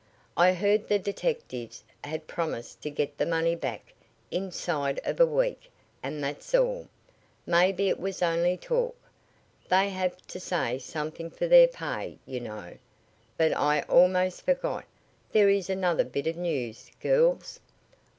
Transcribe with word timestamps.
"I 0.35 0.53
heard 0.53 0.87
the 0.87 0.97
detectives 0.97 1.83
had 2.03 2.25
promised 2.25 2.81
to 2.81 2.89
get 2.89 3.19
the 3.19 3.25
money 3.27 3.53
back 3.53 3.93
inside 4.31 4.99
of 5.05 5.19
a 5.19 5.27
week, 5.27 5.69
and 6.01 6.23
that's 6.23 6.55
all. 6.55 6.87
Maybe 7.45 7.87
it 7.87 7.99
was 7.99 8.23
only 8.23 8.57
talk. 8.57 8.95
They 9.69 9.89
have 9.91 10.17
to 10.25 10.39
say 10.39 10.79
something 10.79 11.29
for 11.29 11.45
their 11.47 11.67
pay, 11.67 12.17
you 12.25 12.39
know. 12.39 12.77
But 13.37 13.53
I 13.53 13.83
almost 13.83 14.41
forgot. 14.41 14.85
There 15.33 15.49
is 15.49 15.69
another 15.69 16.03
bit 16.03 16.25
of 16.25 16.35
news, 16.35 16.89
girls." 16.99 17.59